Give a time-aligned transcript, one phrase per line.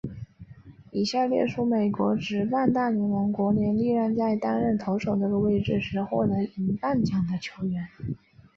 [0.89, 7.87] 以下列出美国职棒大联盟国联历年在担任投手这个位置时获得银棒奖的球员。